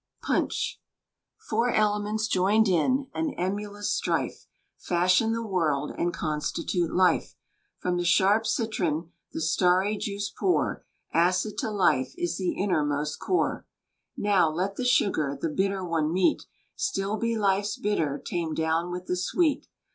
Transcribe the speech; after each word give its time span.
PUNCH. 0.23 0.81
Four 1.47 1.69
elements, 1.69 2.27
joined 2.27 2.67
in 2.67 3.05
An 3.13 3.35
emulous 3.37 3.93
strife, 3.93 4.47
Fashion 4.79 5.31
the 5.31 5.45
world, 5.45 5.93
and 5.95 6.11
Constitute 6.11 6.91
life. 6.91 7.35
From 7.77 7.97
the 7.97 8.03
sharp 8.03 8.47
citron 8.47 9.11
The 9.31 9.41
starry 9.41 9.95
juice 9.97 10.31
pour; 10.35 10.83
Acid 11.13 11.55
to 11.59 11.69
life 11.69 12.15
is 12.17 12.37
The 12.39 12.53
innermost 12.53 13.19
core. 13.19 13.67
Now, 14.17 14.49
let 14.49 14.75
the 14.75 14.85
sugar 14.85 15.37
The 15.39 15.49
bitter 15.49 15.85
one 15.85 16.11
meet; 16.11 16.47
Still 16.75 17.17
be 17.17 17.37
life's 17.37 17.77
bitter 17.77 18.19
Tamed 18.25 18.57
down 18.57 18.89
with 18.89 19.05
the 19.05 19.15
sweet! 19.15 19.67